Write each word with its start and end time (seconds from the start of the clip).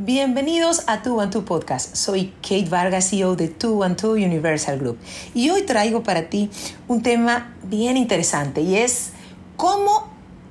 Bienvenidos 0.00 0.84
a 0.86 1.02
Two 1.02 1.20
and 1.20 1.32
Two 1.32 1.44
Podcast. 1.44 1.96
Soy 1.96 2.32
Kate 2.40 2.68
Vargas, 2.68 3.10
CEO 3.10 3.34
de 3.34 3.48
Two 3.48 3.82
and 3.82 3.96
Two 3.96 4.12
Universal 4.12 4.78
Group. 4.78 4.96
Y 5.34 5.50
hoy 5.50 5.62
traigo 5.62 6.04
para 6.04 6.30
ti 6.30 6.50
un 6.86 7.02
tema 7.02 7.52
bien 7.64 7.96
interesante 7.96 8.60
y 8.60 8.76
es 8.76 9.10
cómo 9.56 10.06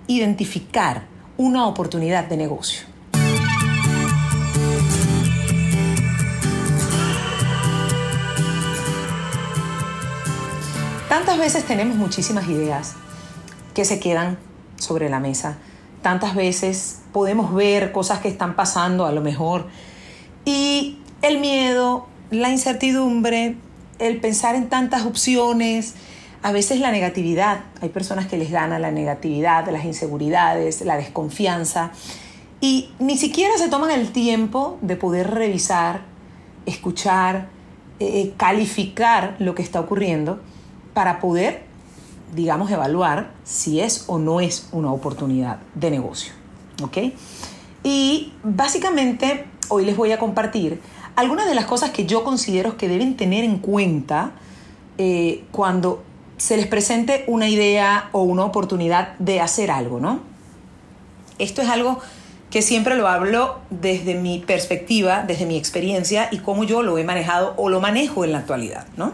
identificar 0.08 1.06
una 1.38 1.66
oportunidad 1.66 2.26
de 2.26 2.36
negocio. 2.36 2.82
Tantas 11.08 11.38
veces 11.38 11.64
tenemos 11.64 11.96
muchísimas 11.96 12.50
ideas 12.50 12.96
que 13.74 13.86
se 13.86 14.02
quedan 14.02 14.38
sobre 14.76 15.08
la 15.08 15.22
mesa. 15.22 15.56
Tantas 16.08 16.36
veces 16.36 17.02
podemos 17.12 17.54
ver 17.54 17.92
cosas 17.92 18.20
que 18.20 18.30
están 18.30 18.56
pasando 18.56 19.06
a 19.06 19.12
lo 19.12 19.20
mejor. 19.20 19.68
Y 20.46 21.00
el 21.22 21.40
miedo, 21.40 22.08
la 22.32 22.50
incertidumbre, 22.50 23.58
el 24.00 24.22
pensar 24.22 24.56
en 24.56 24.70
tantas 24.70 25.06
opciones, 25.06 25.96
a 26.44 26.54
veces 26.54 26.80
la 26.80 26.92
negatividad. 26.92 27.60
Hay 27.82 27.90
personas 27.90 28.26
que 28.28 28.38
les 28.38 28.52
gana 28.52 28.80
la 28.80 28.90
negatividad, 28.90 29.70
las 29.70 29.84
inseguridades, 29.84 30.80
la 30.80 30.96
desconfianza. 30.96 31.92
Y 32.62 32.90
ni 33.00 33.18
siquiera 33.18 33.58
se 33.58 33.68
toman 33.68 33.92
el 33.92 34.14
tiempo 34.14 34.78
de 34.82 34.96
poder 34.96 35.32
revisar, 35.32 36.04
escuchar, 36.66 37.50
eh, 38.00 38.34
calificar 38.38 39.36
lo 39.40 39.56
que 39.56 39.62
está 39.62 39.82
ocurriendo 39.82 40.42
para 40.94 41.20
poder, 41.20 41.66
digamos, 42.34 42.72
evaluar 42.72 43.32
si 43.44 43.80
es 43.80 44.06
o 44.08 44.20
no 44.20 44.42
es 44.42 44.68
una 44.72 44.92
oportunidad 44.92 45.60
de 45.76 45.92
negocio. 45.92 46.34
¿Ok? 46.84 46.98
Y 47.84 48.34
básicamente 48.44 49.46
hoy 49.70 49.86
les 49.86 49.98
voy 49.98 50.12
a 50.12 50.20
compartir 50.20 50.82
algunas 51.16 51.48
de 51.48 51.56
las 51.56 51.66
cosas 51.66 51.92
que 51.92 52.06
yo 52.06 52.24
considero 52.24 52.78
que 52.78 52.88
deben 52.88 53.18
tener 53.18 53.44
en 53.44 53.58
cuenta 53.58 54.32
eh, 54.98 55.44
cuando 55.52 56.04
se 56.38 56.58
les 56.58 56.68
presente 56.68 57.24
una 57.28 57.50
idea 57.50 58.10
o 58.12 58.22
una 58.22 58.46
oportunidad 58.46 59.18
de 59.18 59.42
hacer 59.42 59.72
algo, 59.72 60.00
¿no? 60.00 60.20
Esto 61.40 61.62
es 61.62 61.70
algo 61.70 62.00
que 62.52 62.62
siempre 62.62 62.96
lo 62.96 63.08
hablo 63.08 63.60
desde 63.70 64.16
mi 64.16 64.40
perspectiva, 64.40 65.24
desde 65.24 65.46
mi 65.46 65.58
experiencia 65.58 66.30
y 66.32 66.40
cómo 66.40 66.64
yo 66.64 66.82
lo 66.84 66.98
he 66.98 67.04
manejado 67.04 67.54
o 67.58 67.70
lo 67.70 67.82
manejo 67.82 68.24
en 68.24 68.32
la 68.32 68.40
actualidad, 68.40 68.88
¿no? 68.96 69.14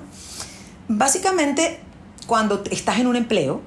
Básicamente, 0.88 1.80
cuando 2.25 2.63
estás 2.71 2.99
en 2.99 3.07
un 3.07 3.16
empleo 3.16 3.61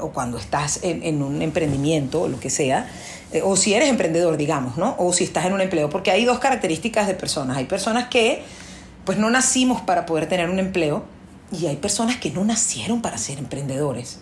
o 0.00 0.10
cuando 0.10 0.38
estás 0.38 0.80
en, 0.82 1.22
un 1.22 1.40
emprendimiento 1.40 2.22
o 2.22 2.28
lo 2.28 2.38
que 2.38 2.50
sea, 2.50 2.88
eh, 3.32 3.42
o 3.42 3.56
si 3.56 3.74
eres 3.74 3.88
emprendedor, 3.88 4.36
digamos, 4.36 4.76
¿no? 4.76 4.94
O 4.98 5.12
si 5.12 5.24
estás 5.24 5.46
en 5.46 5.52
un 5.52 5.60
empleo, 5.60 5.88
porque 5.88 6.10
hay 6.10 6.24
dos 6.24 6.38
características 6.38 7.06
de 7.06 7.14
personas. 7.14 7.56
Hay 7.56 7.64
personas 7.64 8.08
que, 8.08 8.42
pues, 9.04 9.18
no 9.18 9.30
nacimos 9.30 9.80
para 9.80 10.06
poder 10.06 10.28
tener 10.28 10.50
un 10.50 10.58
empleo 10.58 11.04
y 11.50 11.66
hay 11.66 11.76
personas 11.76 12.16
que 12.16 12.30
no 12.30 12.44
nacieron 12.44 13.00
para 13.00 13.16
ser 13.16 13.38
emprendedores. 13.38 14.18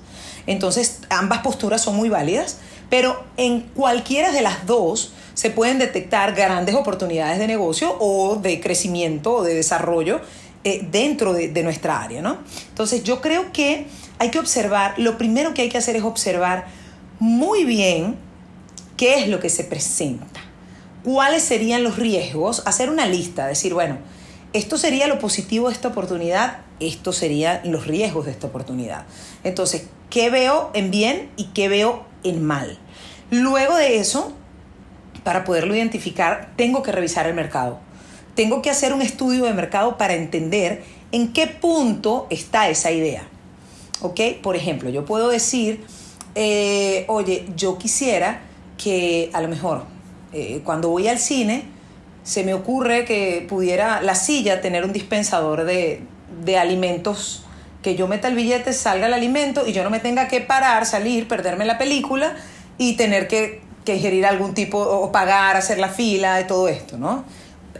Entonces, 0.46 1.00
ambas 1.10 1.40
posturas 1.40 1.80
son 1.82 1.96
muy 1.96 2.08
válidas, 2.08 2.58
pero 2.88 3.24
en 3.36 3.62
cualquiera 3.62 4.30
de 4.30 4.42
las 4.42 4.66
dos 4.66 5.12
se 5.34 5.50
pueden 5.50 5.78
detectar 5.78 6.34
grandes 6.34 6.74
oportunidades 6.76 7.38
de 7.38 7.46
negocio 7.48 7.96
o 7.98 8.36
de 8.36 8.60
crecimiento 8.60 9.34
o 9.34 9.42
de 9.42 9.54
desarrollo 9.54 10.20
eh, 10.68 10.84
dentro 10.90 11.32
de, 11.32 11.62
nuestra 11.62 12.02
área, 12.02 12.20
¿no? 12.20 12.38
Entonces 12.70 13.04
yo 13.04 13.20
creo 13.20 13.52
que 13.52 13.86
hay 14.18 14.32
que 14.32 14.40
observar, 14.40 14.94
lo 14.98 15.16
primero 15.16 15.54
que 15.54 15.62
hay 15.62 15.68
que 15.68 15.78
hacer 15.78 15.94
es 15.94 16.02
observar 16.02 16.66
muy 17.20 17.64
bien 17.64 18.16
qué 18.96 19.14
es 19.14 19.28
lo 19.28 19.38
que 19.38 19.48
se 19.48 19.62
presenta, 19.62 20.40
cuáles 21.04 21.44
serían 21.44 21.84
los 21.84 21.94
riesgos, 21.94 22.64
hacer 22.66 22.90
una 22.90 23.06
lista, 23.06 23.46
decir, 23.46 23.74
bueno, 23.74 23.98
esto 24.54 24.76
sería 24.76 25.06
lo 25.06 25.20
positivo 25.20 25.68
de 25.68 25.74
esta 25.74 25.86
oportunidad, 25.86 26.62
esto 26.80 27.12
serían 27.12 27.60
los 27.70 27.86
riesgos 27.86 28.26
de 28.26 28.32
esta 28.32 28.48
oportunidad. 28.48 29.06
Entonces, 29.44 29.86
¿qué 30.10 30.30
veo 30.30 30.72
en 30.74 30.90
bien 30.90 31.30
y 31.36 31.44
qué 31.54 31.68
veo 31.68 32.04
en 32.24 32.44
mal? 32.44 32.76
Luego 33.30 33.76
de 33.76 33.98
eso, 33.98 34.32
para 35.22 35.44
poderlo 35.44 35.76
identificar, 35.76 36.54
tengo 36.56 36.82
que 36.82 36.90
revisar 36.90 37.28
el 37.28 37.34
mercado 37.34 37.85
tengo 38.36 38.62
que 38.62 38.70
hacer 38.70 38.92
un 38.92 39.02
estudio 39.02 39.44
de 39.44 39.54
mercado 39.54 39.96
para 39.96 40.14
entender 40.14 40.84
en 41.10 41.32
qué 41.32 41.48
punto 41.48 42.28
está 42.30 42.68
esa 42.68 42.92
idea. 42.92 43.26
¿Ok? 44.02 44.20
Por 44.42 44.54
ejemplo, 44.54 44.90
yo 44.90 45.04
puedo 45.04 45.30
decir, 45.30 45.84
eh, 46.34 47.06
oye, 47.08 47.46
yo 47.56 47.78
quisiera 47.78 48.42
que 48.76 49.30
a 49.32 49.40
lo 49.40 49.48
mejor 49.48 49.84
eh, 50.32 50.60
cuando 50.64 50.90
voy 50.90 51.08
al 51.08 51.18
cine 51.18 51.64
se 52.22 52.44
me 52.44 52.52
ocurre 52.52 53.06
que 53.06 53.46
pudiera 53.48 54.02
la 54.02 54.14
silla 54.14 54.60
tener 54.60 54.84
un 54.84 54.92
dispensador 54.92 55.64
de, 55.64 56.02
de 56.44 56.58
alimentos 56.58 57.44
que 57.82 57.94
yo 57.94 58.06
meta 58.08 58.28
el 58.28 58.34
billete, 58.34 58.72
salga 58.72 59.06
el 59.06 59.14
alimento 59.14 59.66
y 59.66 59.72
yo 59.72 59.82
no 59.82 59.90
me 59.90 60.00
tenga 60.00 60.28
que 60.28 60.40
parar, 60.40 60.84
salir, 60.84 61.26
perderme 61.26 61.64
la 61.64 61.78
película 61.78 62.36
y 62.76 62.96
tener 62.96 63.28
que, 63.28 63.62
que 63.84 63.94
ingerir 63.94 64.26
algún 64.26 64.52
tipo 64.52 64.78
o 64.78 65.10
pagar, 65.12 65.56
hacer 65.56 65.78
la 65.78 65.88
fila 65.88 66.36
de 66.36 66.44
todo 66.44 66.68
esto, 66.68 66.98
¿no? 66.98 67.24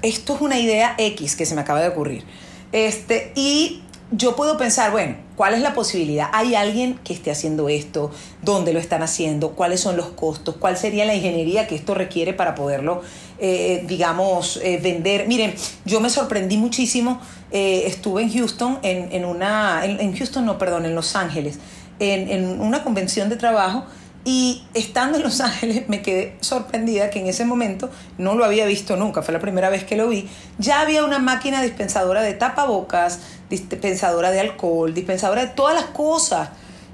Esto 0.09 0.35
es 0.37 0.41
una 0.41 0.59
idea 0.59 0.95
X 0.99 1.37
que 1.37 1.47
se 1.47 1.55
me 1.55 1.61
acaba 1.61 1.81
de 1.81 1.89
ocurrir. 1.89 2.25
Este, 2.73 3.33
y 3.35 3.83
yo 4.13 4.37
puedo 4.37 4.57
pensar, 4.57 4.93
bueno, 4.93 5.17
¿cuál 5.35 5.55
es 5.55 5.61
la 5.61 5.75
posibilidad? 5.75 6.29
¿Hay 6.33 6.55
alguien 6.55 6.99
que 7.03 7.13
esté 7.13 7.31
haciendo 7.31 7.69
esto? 7.69 8.13
¿Dónde 8.43 8.73
lo 8.73 8.79
están 8.79 9.03
haciendo? 9.03 9.53
¿Cuáles 9.53 9.81
son 9.81 9.97
los 9.97 10.07
costos? 10.11 10.57
¿Cuál 10.57 10.77
sería 10.77 11.05
la 11.05 11.15
ingeniería 11.15 11.67
que 11.67 11.75
esto 11.75 11.95
requiere 11.95 12.33
para 12.33 12.55
poderlo, 12.55 13.03
eh, 13.39 13.85
digamos, 13.89 14.61
eh, 14.63 14.79
vender? 14.81 15.27
Miren, 15.27 15.55
yo 15.85 16.01
me 16.01 16.09
sorprendí 16.09 16.57
muchísimo. 16.57 17.21
Eh, 17.51 17.85
estuve 17.87 18.23
en 18.23 18.33
Houston, 18.33 18.79
en, 18.83 19.25
una, 19.25 19.85
en, 19.85 20.17
Houston, 20.17 20.47
no, 20.47 20.59
perdón, 20.59 20.85
en 20.85 20.95
Los 20.95 21.17
Ángeles, 21.17 21.59
en, 21.99 22.29
en 22.29 22.61
una 22.61 22.85
convención 22.85 23.29
de 23.29 23.37
trabajo 23.37 23.87
y 24.27 24.65
estando 24.75 25.19
en 25.19 25.23
Los 25.23 25.41
Ángeles 25.41 25.89
me 25.89 26.03
quedé 26.03 26.37
sorprendida 26.41 27.11
que 27.11 27.21
en 27.21 27.29
ese 27.29 27.45
momento 27.45 27.91
no 28.19 28.35
lo 28.35 28.45
había 28.45 28.67
visto 28.67 28.97
nunca, 28.97 29.23
fue 29.23 29.33
la 29.33 29.39
primera 29.39 29.71
vez 29.71 29.85
que 29.85 29.97
lo 29.97 30.09
vi. 30.09 30.29
Ya 30.59 30.81
había 30.81 31.05
una 31.05 31.21
máquina 31.21 31.63
dispensadora 31.63 32.23
de 32.23 32.35
tapabocas, 32.35 33.21
dispensadora 33.49 34.33
de 34.33 34.41
alcohol, 34.41 34.93
dispensadora 34.93 35.43
de 35.43 35.53
todas 35.53 35.77
las 35.77 35.85
cosas 35.85 36.49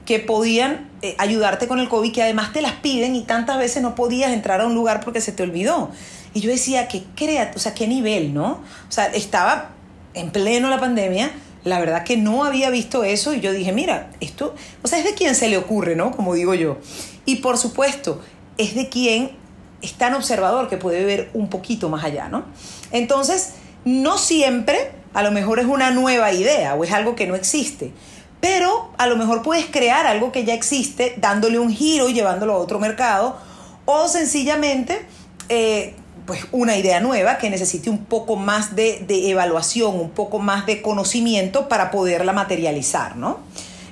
que 0.05 0.19
podían 0.19 0.91
eh, 1.01 1.17
ayudarte 1.17 1.69
con 1.69 1.79
el 1.79 1.89
COVID, 1.89 2.13
que 2.13 2.23
además 2.23 2.53
te 2.53 2.61
las 2.61 2.73
piden 2.73 3.17
y 3.17 3.23
tantas 3.23 3.57
veces 3.57 3.83
no 3.83 3.95
podías 3.95 4.33
entrar 4.33 4.61
a 4.61 4.67
un 4.67 4.75
lugar 4.75 5.01
porque 5.01 5.23
se 5.23 5.33
te 5.33 5.43
olvidó. 5.43 5.91
Y 6.35 6.41
yo 6.41 6.51
decía, 6.51 6.87
qué 6.87 7.03
crea, 7.17 7.51
o 7.57 7.59
sea, 7.59 7.73
qué 7.73 7.89
nivel, 7.89 8.35
¿no? 8.35 8.61
O 8.89 8.93
sea, 8.93 9.07
estaba 9.07 9.71
en 10.13 10.31
pleno 10.33 10.69
la 10.69 10.79
pandemia 10.79 11.31
la 11.65 11.79
verdad 11.79 12.05
que 12.05 12.17
no 12.17 12.45
había 12.45 12.71
visto 12.71 13.05
eso 13.05 13.35
y 13.35 13.41
yo 13.41 13.53
dije, 13.53 13.73
mira, 13.73 14.11
esto, 14.21 14.55
o 14.83 14.89
sea, 14.89 14.99
es 14.99 15.05
de 15.05 15.15
quien 15.15 15.35
se 15.35 15.49
le 15.49 15.57
ocurre, 15.57 15.97
¿no? 15.97 16.11
Como 16.11 16.35
digo 16.35 16.55
yo. 16.55 16.79
Y 17.25 17.37
por 17.37 17.59
supuesto, 17.59 18.21
es 18.59 18.75
de 18.75 18.89
quien 18.89 19.33
es 19.81 19.95
tan 19.95 20.15
observador 20.15 20.69
que 20.69 20.77
puede 20.77 21.05
ver 21.05 21.31
un 21.35 21.49
poquito 21.49 21.89
más 21.89 22.05
allá, 22.05 22.29
¿no? 22.29 22.45
Entonces, 22.91 23.55
no 23.85 24.19
siempre 24.19 24.93
a 25.15 25.23
lo 25.23 25.31
mejor 25.31 25.59
es 25.59 25.67
una 25.67 25.91
nueva 25.91 26.33
idea 26.33 26.75
o 26.75 26.85
es 26.85 26.93
algo 26.93 27.15
que 27.15 27.27
no 27.27 27.35
existe, 27.35 27.93
pero 28.41 28.91
a 28.99 29.07
lo 29.07 29.17
mejor 29.17 29.43
puedes 29.43 29.67
crear 29.67 30.07
algo 30.07 30.33
que 30.33 30.45
ya 30.45 30.55
existe 30.55 31.15
dándole 31.19 31.59
un 31.59 31.73
giro 31.73 32.09
y 32.09 32.15
llevándolo 32.15 32.55
a 32.55 32.57
otro 32.57 32.79
mercado 32.79 33.37
o 33.85 34.09
sencillamente 34.09 35.07
eh, 35.49 35.95
pues 36.27 36.47
una 36.53 36.77
idea 36.77 37.01
nueva 37.01 37.39
que 37.39 37.51
necesite 37.51 37.91
un 37.91 38.05
poco 38.05 38.37
más 38.37 38.77
de, 38.77 39.05
evaluación, 39.31 39.99
un 39.99 40.11
poco 40.11 40.39
más 40.39 40.67
de 40.67 40.83
conocimiento 40.83 41.69
para 41.69 41.91
poderla 41.91 42.33
materializar, 42.33 43.17
¿no? 43.17 43.41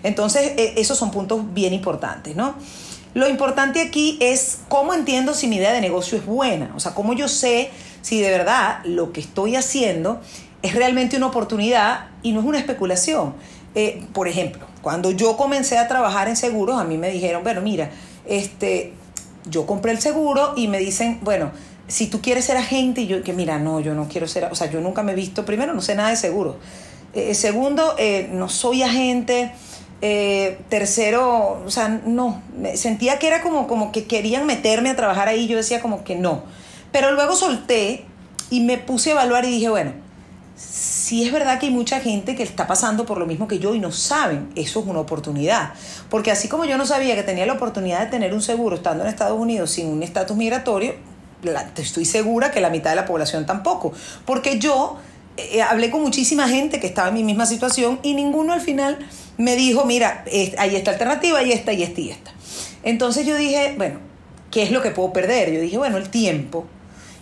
Entonces, 0.03 0.53
e, 0.57 0.75
esos 0.77 0.97
son 0.97 1.11
puntos 1.11 1.53
bien 1.53 1.75
importantes, 1.75 2.37
¿no? 2.37 2.55
Lo 3.15 3.29
importante 3.29 3.81
aquí 3.81 4.17
es 4.21 4.61
cómo 4.69 4.95
entiendo 4.95 5.35
si 5.35 5.49
mi 5.49 5.57
idea 5.57 5.73
de 5.73 5.81
negocio 5.81 6.17
es 6.17 6.25
buena, 6.25 6.73
o 6.77 6.81
sea, 6.81 6.95
cómo 6.95 7.13
yo 7.13 7.27
sé 7.27 7.71
si 8.03 8.21
de 8.21 8.31
verdad 8.31 8.79
lo 8.85 9.13
que 9.13 9.21
estoy 9.21 9.57
haciendo 9.57 10.21
es 10.63 10.75
realmente 10.75 11.17
una 11.17 11.27
oportunidad 11.27 12.07
y 12.23 12.33
no 12.33 12.41
es 12.41 12.47
una 12.47 12.59
especulación. 12.59 13.35
Eh, 13.75 14.05
por 14.13 14.29
ejemplo, 14.29 14.67
cuando 14.83 15.11
yo 15.11 15.37
comencé 15.37 15.79
a 15.79 15.89
trabajar 15.89 16.29
en 16.29 16.37
seguros, 16.37 16.81
a 16.81 16.85
mí 16.85 16.99
me 16.99 17.11
dijeron, 17.11 17.43
bueno, 17.43 17.61
mira, 17.61 17.91
este, 18.27 18.93
yo 19.49 19.67
compré 19.67 19.93
el 19.93 20.01
seguro 20.01 20.55
y 20.57 20.69
me 20.69 20.79
dicen, 20.79 21.19
bueno, 21.23 21.51
si 21.91 22.07
tú 22.07 22.23
quieres 22.23 22.45
ser 22.45 22.57
agente 22.57 23.03
y 23.03 23.07
yo 23.07 23.23
que 23.23 23.33
mira, 23.33 23.59
no, 23.59 23.81
yo 23.81 23.95
no 23.95 24.09
quiero 24.09 24.29
ser, 24.29 24.45
o 24.45 24.55
sea, 24.55 24.71
yo 24.71 24.81
nunca 24.81 25.03
me 25.03 25.13
he 25.13 25.15
visto, 25.15 25.45
primero 25.45 25.75
no 25.75 25.83
sé 25.83 25.95
nada 25.95 26.11
de 26.11 26.17
seguro. 26.17 26.57
Eh, 27.13 27.35
segundo, 27.35 27.97
eh, 27.99 28.29
no 28.33 28.49
soy 28.49 28.83
agente. 28.83 29.53
Eh, 30.03 30.59
tercero, 30.71 31.61
o 31.63 31.71
sea, 31.71 31.89
no, 31.89 32.43
sentía 32.75 33.19
que 33.19 33.27
era 33.27 33.43
como, 33.43 33.67
como 33.67 33.93
que 33.93 34.05
querían 34.07 34.47
meterme 34.47 34.89
a 34.89 34.97
trabajar 34.97 35.29
ahí, 35.29 35.47
yo 35.47 35.59
decía 35.59 35.83
como 35.83 36.05
que 36.05 36.15
no. 36.15 36.43
Pero 36.91 37.13
luego 37.13 37.37
solté 37.37 38.07
y 38.49 38.61
me 38.61 38.79
puse 38.79 39.11
a 39.11 39.13
evaluar 39.13 39.45
y 39.45 39.51
dije, 39.51 39.69
bueno, 39.69 39.93
si 40.57 41.23
es 41.23 41.33
verdad 41.33 41.59
que 41.59 41.67
hay 41.67 41.73
mucha 41.73 42.01
gente 42.01 42.35
que 42.35 42.43
está 42.43 42.67
pasando 42.67 43.05
por 43.05 43.19
lo 43.19 43.27
mismo 43.27 43.47
que 43.47 43.59
yo 43.59 43.75
y 43.75 43.79
no 43.79 43.93
saben, 43.93 44.51
eso 44.57 44.81
es 44.81 44.87
una 44.87 45.01
oportunidad. 45.01 45.75
Porque 46.09 46.31
así 46.31 46.49
como 46.49 46.65
yo 46.65 46.79
no 46.79 46.87
sabía 46.87 47.15
que 47.15 47.23
tenía 47.23 47.45
la 47.45 47.53
oportunidad 47.53 48.01
de 48.01 48.07
tener 48.07 48.33
un 48.33 48.41
seguro 48.41 48.77
estando 48.77 49.05
en 49.05 49.11
Estados 49.11 49.39
Unidos 49.39 49.71
sin 49.71 49.89
un 49.89 50.03
estatus 50.03 50.35
migratorio, 50.35 50.95
estoy 51.77 52.05
segura 52.05 52.51
que 52.51 52.61
la 52.61 52.71
mitad 52.71 52.91
de 52.91 52.97
la 52.97 53.07
población 53.07 53.47
tampoco. 53.47 53.93
Porque 54.25 54.59
yo 54.59 54.99
eh, 55.37 55.63
hablé 55.63 55.91
con 55.91 56.03
muchísima 56.03 56.49
gente 56.49 56.81
que 56.81 56.87
estaba 56.87 57.09
en 57.09 57.15
mi 57.15 57.25
misma 57.25 57.47
situación 57.47 57.99
y 58.03 58.15
ninguno 58.15 58.53
al 58.53 58.61
final 58.61 58.99
me 59.39 59.57
dijo, 59.57 59.85
mira, 59.85 60.25
hay 60.59 60.77
esta 60.77 60.91
alternativa 60.91 61.43
y 61.43 61.53
esta 61.53 61.73
y 61.73 61.83
esta 61.83 62.01
y 62.01 62.11
esta. 62.11 62.33
Entonces 62.83 63.27
yo 63.27 63.37
dije, 63.37 63.75
bueno, 63.77 64.01
¿qué 64.51 64.63
es 64.63 64.71
lo 64.71 64.83
que 64.83 64.91
puedo 64.91 65.13
perder? 65.13 65.53
Yo 65.53 65.61
dije, 65.61 65.79
bueno, 65.79 65.97
el 65.97 66.11
tiempo. 66.11 66.67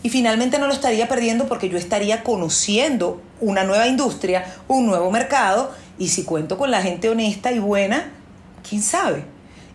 Y 0.02 0.10
finalmente 0.10 0.58
no 0.58 0.66
lo 0.66 0.72
estaría 0.72 1.08
perdiendo 1.08 1.48
porque 1.48 1.68
yo 1.68 1.78
estaría 1.78 2.22
conociendo 2.22 3.20
una 3.40 3.64
nueva 3.64 3.86
industria, 3.88 4.44
un 4.68 4.86
nuevo 4.86 5.10
mercado, 5.10 5.72
y 5.98 6.08
si 6.08 6.24
cuento 6.24 6.56
con 6.56 6.70
la 6.70 6.82
gente 6.82 7.08
honesta 7.08 7.50
y 7.52 7.58
buena, 7.58 8.12
quién 8.68 8.82
sabe. 8.82 9.24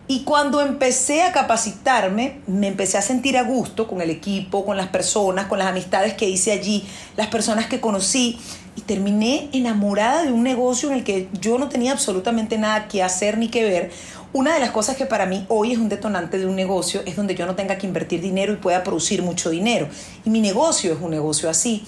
Y 0.06 0.24
cuando 0.24 0.60
empecé 0.60 1.22
a 1.22 1.32
capacitarme, 1.32 2.40
me 2.46 2.68
empecé 2.68 2.98
a 2.98 3.02
sentir 3.02 3.38
a 3.38 3.42
gusto 3.42 3.88
con 3.88 4.02
el 4.02 4.10
equipo, 4.10 4.66
con 4.66 4.76
las 4.76 4.88
personas, 4.88 5.46
con 5.46 5.58
las 5.58 5.68
amistades 5.68 6.12
que 6.12 6.28
hice 6.28 6.52
allí, 6.52 6.84
las 7.16 7.28
personas 7.28 7.66
que 7.66 7.80
conocí, 7.80 8.38
y 8.76 8.82
terminé 8.82 9.48
enamorada 9.52 10.24
de 10.24 10.32
un 10.32 10.42
negocio 10.42 10.90
en 10.90 10.96
el 10.96 11.04
que 11.04 11.28
yo 11.40 11.58
no 11.58 11.68
tenía 11.68 11.92
absolutamente 11.92 12.58
nada 12.58 12.88
que 12.88 13.02
hacer 13.02 13.38
ni 13.38 13.48
que 13.48 13.62
ver. 13.64 13.92
Una 14.32 14.52
de 14.52 14.60
las 14.60 14.72
cosas 14.72 14.96
que 14.96 15.06
para 15.06 15.26
mí 15.26 15.46
hoy 15.48 15.72
es 15.72 15.78
un 15.78 15.88
detonante 15.88 16.38
de 16.38 16.46
un 16.46 16.56
negocio 16.56 17.00
es 17.06 17.14
donde 17.14 17.36
yo 17.36 17.46
no 17.46 17.54
tenga 17.54 17.78
que 17.78 17.86
invertir 17.86 18.20
dinero 18.20 18.52
y 18.52 18.56
pueda 18.56 18.82
producir 18.82 19.22
mucho 19.22 19.50
dinero. 19.50 19.88
Y 20.24 20.30
mi 20.30 20.40
negocio 20.40 20.92
es 20.92 21.00
un 21.00 21.10
negocio 21.10 21.48
así 21.48 21.84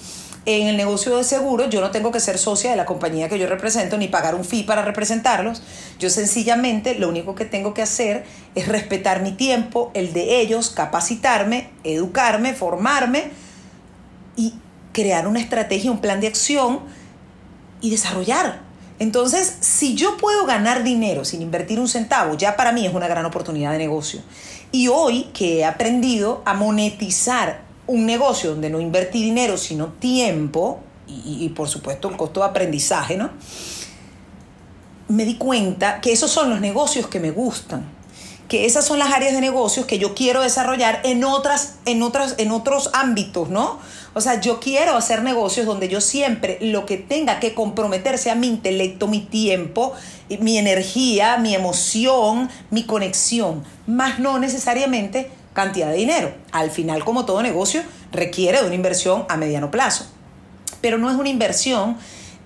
en 0.47 0.69
el 0.69 0.77
negocio 0.77 1.17
de 1.17 1.25
seguro 1.25 1.69
yo 1.69 1.81
no 1.81 1.91
tengo 1.91 2.13
que 2.13 2.21
ser 2.21 2.39
socia 2.39 2.71
de 2.71 2.77
la 2.77 2.87
compañía 2.87 3.29
que 3.29 3.39
yo 3.39 3.49
represento 3.49 3.99
ni 3.99 4.07
pagar 4.07 4.37
un 4.37 4.45
fee 4.45 4.63
para 4.63 4.83
representarlos. 4.83 5.61
Yo 5.99 6.09
sencillamente 6.09 6.95
lo 6.95 7.09
único 7.09 7.35
que 7.35 7.45
tengo 7.45 7.75
que 7.75 7.83
hacer 7.83 8.25
es 8.55 8.69
respetar 8.69 9.23
mi 9.23 9.33
tiempo, 9.33 9.91
el 9.95 10.13
de 10.13 10.41
ellos, 10.41 10.71
capacitarme, 10.71 11.71
educarme, 11.83 12.55
formarme 12.55 13.31
y 14.37 14.55
crear 14.93 15.27
una 15.27 15.41
estrategia, 15.41 15.91
un 15.91 16.01
plan 16.01 16.21
de 16.21 16.29
acción 16.29 16.81
y 17.81 17.91
desarrollar. 17.91 18.61
Entonces, 18.99 19.59
si 19.61 19.95
yo 19.95 20.17
puedo 20.17 20.47
ganar 20.47 20.85
dinero 20.85 21.25
sin 21.25 21.43
invertir 21.43 21.81
un 21.81 21.89
centavo, 21.89 22.37
ya 22.37 22.57
para 22.57 22.73
mí 22.73 22.87
es 22.87 22.95
una 22.95 23.09
gran 23.09 23.27
oportunidad 23.27 23.73
de 23.73 23.79
negocio. 23.79 24.21
Y 24.71 24.89
hoy 24.89 25.25
que 25.35 25.59
he 25.59 25.65
aprendido 25.65 26.43
a 26.47 26.55
monetizar 26.55 27.66
un 27.87 28.07
negocio 28.07 28.51
donde 28.51 28.71
no 28.71 28.81
invertí 28.81 29.23
dinero, 29.23 29.57
sino 29.57 29.89
tiempo, 29.89 30.81
y, 31.09 31.49
por 31.51 31.69
supuesto 31.69 32.09
el 32.09 32.17
costo 32.17 32.41
de 32.41 32.47
aprendizaje, 32.47 33.17
¿no? 33.17 33.31
Me 35.09 35.25
di 35.25 35.37
cuenta 35.37 36.01
que 36.01 36.13
esos 36.13 36.31
son 36.31 36.51
los 36.51 36.61
negocios 36.61 37.07
que 37.07 37.21
me 37.21 37.31
gustan, 37.31 37.85
que 38.49 38.67
esas 38.67 38.85
son 38.85 38.99
las 38.99 39.13
áreas 39.13 39.33
de 39.33 39.41
negocios 39.41 39.87
que 39.87 39.99
yo 39.99 40.15
quiero 40.15 40.43
desarrollar 40.43 41.01
en 41.05 41.23
otras, 41.23 41.77
en 41.85 42.03
otras, 42.03 42.35
en 42.39 42.51
otros 42.51 42.91
ámbitos, 42.93 43.51
¿no? 43.51 43.79
O 44.15 44.21
sea, 44.21 44.41
yo 44.41 44.61
quiero 44.61 44.97
hacer 44.97 45.23
negocios 45.23 45.67
donde 45.67 45.89
yo 45.89 46.01
siempre 46.01 46.59
lo 46.61 46.87
que 46.87 46.97
tenga 46.97 47.39
que 47.39 47.55
comprometer 47.55 48.19
sea 48.19 48.35
mi 48.35 48.49
intelecto, 48.49 49.07
mi 49.07 49.21
tiempo, 49.21 49.93
mi 50.41 50.59
energía, 50.59 51.37
mi 51.37 51.55
emoción, 51.55 52.49
mi 52.71 52.85
conexión, 52.85 53.63
más 53.87 54.19
no 54.19 54.39
necesariamente 54.39 55.31
cantidad 55.57 55.89
de 55.89 55.97
dinero. 55.97 56.33
Al 56.53 56.71
final, 56.71 57.05
como 57.05 57.25
todo 57.25 57.43
negocio, 57.43 57.83
requiere 58.13 58.61
de 58.61 58.67
una 58.67 58.77
inversión 58.77 59.25
a 59.29 59.37
mediano 59.37 59.73
plazo. 59.73 60.07
Pero 60.81 60.99
no 60.99 61.11
es 61.11 61.17
una 61.17 61.29
inversión 61.29 61.97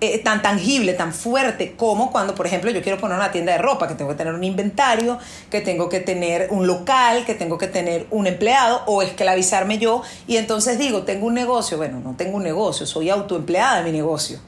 eh, 0.03 0.17
tan 0.17 0.41
tangible, 0.41 0.93
tan 0.93 1.13
fuerte 1.13 1.75
como 1.77 2.11
cuando, 2.11 2.33
por 2.33 2.47
ejemplo, 2.47 2.71
yo 2.71 2.81
quiero 2.81 2.97
poner 2.97 3.17
una 3.17 3.31
tienda 3.31 3.51
de 3.51 3.59
ropa, 3.59 3.87
que 3.87 3.93
tengo 3.93 4.09
que 4.09 4.17
tener 4.17 4.33
un 4.33 4.43
inventario, 4.43 5.19
que 5.51 5.61
tengo 5.61 5.89
que 5.89 5.99
tener 5.99 6.47
un 6.49 6.65
local, 6.65 7.23
que 7.23 7.35
tengo 7.35 7.59
que 7.59 7.67
tener 7.67 8.07
un 8.09 8.25
empleado 8.25 8.81
o 8.87 9.03
esclavizarme 9.03 9.77
yo. 9.77 10.01
Y 10.25 10.37
entonces 10.37 10.79
digo, 10.79 11.03
tengo 11.03 11.27
un 11.27 11.35
negocio. 11.35 11.77
Bueno, 11.77 11.99
no 11.99 12.15
tengo 12.15 12.37
un 12.37 12.43
negocio, 12.43 12.87
soy 12.87 13.11
autoempleada 13.11 13.83
de 13.83 13.83
mi 13.83 13.91
negocio. 13.91 14.39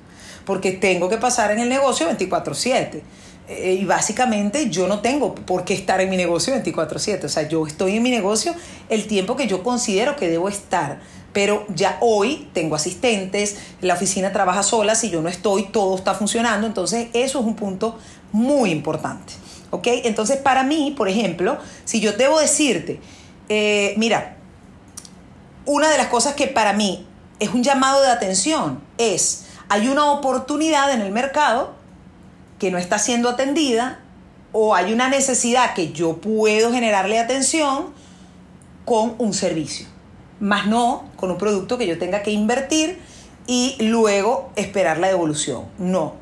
Porque 0.44 0.72
tengo 0.72 1.08
que 1.08 1.18
pasar 1.18 1.52
en 1.52 1.60
el 1.60 1.70
negocio 1.70 2.08
24/7. 2.08 3.04
Eh, 3.48 3.80
y 3.82 3.86
básicamente 3.86 4.70
yo 4.70 4.88
no 4.88 5.02
tengo 5.02 5.36
por 5.36 5.66
qué 5.66 5.74
estar 5.74 6.00
en 6.02 6.10
mi 6.10 6.18
negocio 6.18 6.54
24/7. 6.54 7.26
O 7.26 7.30
sea, 7.30 7.48
yo 7.48 7.68
estoy 7.68 7.98
en 7.98 8.04
mi 8.04 8.12
negocio 8.12 8.54
el 8.90 9.08
tiempo 9.08 9.36
que 9.36 9.48
yo 9.48 9.64
considero 9.64 10.16
que 10.16 10.30
debo 10.30 10.50
estar. 10.50 11.02
Pero 11.34 11.66
ya 11.74 11.98
hoy 12.00 12.48
tengo 12.54 12.76
asistentes, 12.76 13.58
la 13.82 13.96
oficina 13.96 14.32
trabaja 14.32 14.62
sola, 14.62 14.94
si 14.94 15.10
yo 15.10 15.22
no 15.22 15.30
estoy, 15.30 15.64
todo 15.64 15.96
está 15.96 16.14
funcionando. 16.14 16.68
Entonces, 16.68 17.08
eso 17.14 17.40
es 17.40 17.46
un 17.46 17.56
punto 17.56 17.98
muy 18.32 18.70
importante. 18.70 19.34
¿Ok? 19.72 19.88
Entonces, 20.04 20.38
para 20.38 20.64
mí, 20.64 20.94
por 20.96 21.10
ejemplo, 21.10 21.58
si 21.86 22.00
yo 22.00 22.14
debo 22.14 22.40
decirte, 22.40 23.00
eh, 23.50 23.96
mira, 23.98 24.38
una 25.66 25.90
de 25.90 25.98
las 25.98 26.08
cosas 26.08 26.36
que 26.36 26.46
para 26.46 26.74
mí 26.74 27.08
es 27.40 27.50
un 27.50 27.64
llamado 27.64 28.02
de 28.02 28.10
atención 28.10 28.82
es, 28.98 29.46
hay 29.70 29.88
una 29.88 30.12
oportunidad 30.12 30.94
en 30.94 31.02
el 31.02 31.12
mercado 31.12 31.74
que 32.64 32.72
no 32.72 32.78
está 32.78 32.98
siendo 32.98 33.28
atendida 33.28 34.00
o 34.54 34.74
hay 34.74 34.94
una 34.94 35.10
necesidad 35.10 35.74
que 35.74 35.92
yo 35.92 36.22
puedo 36.22 36.72
generarle 36.72 37.20
atención 37.20 37.88
con 38.86 39.16
un 39.18 39.34
servicio, 39.34 39.86
más 40.40 40.66
no 40.68 41.10
con 41.18 41.30
un 41.30 41.38
producto 41.38 41.78
que 41.78 41.86
yo 41.86 42.00
tenga 42.00 42.24
que 42.24 42.32
invertir 42.32 43.02
y 43.48 43.76
luego 43.82 44.54
esperar 44.56 44.98
la 44.98 45.08
devolución. 45.08 45.66
No. 45.78 46.14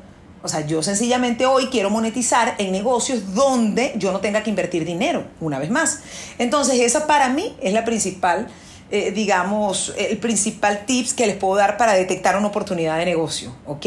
O 0.42 0.48
sea, 0.48 0.66
yo 0.66 0.82
sencillamente 0.82 1.46
hoy 1.46 1.66
quiero 1.66 1.90
monetizar 1.90 2.56
en 2.58 2.72
negocios 2.72 3.36
donde 3.36 3.92
yo 3.94 4.10
no 4.10 4.18
tenga 4.18 4.42
que 4.42 4.50
invertir 4.50 4.84
dinero, 4.84 5.24
una 5.38 5.60
vez 5.60 5.70
más. 5.70 6.00
Entonces, 6.38 6.80
esa 6.80 7.06
para 7.06 7.28
mí 7.28 7.54
es 7.62 7.72
la 7.72 7.84
principal, 7.84 8.48
eh, 8.90 9.12
digamos, 9.12 9.94
el 9.96 10.18
principal 10.18 10.86
tips 10.86 11.14
que 11.14 11.28
les 11.28 11.36
puedo 11.36 11.54
dar 11.54 11.76
para 11.76 11.92
detectar 11.92 12.36
una 12.36 12.48
oportunidad 12.48 12.98
de 12.98 13.04
negocio, 13.04 13.54
¿ok? 13.64 13.86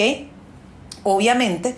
Obviamente, 1.04 1.75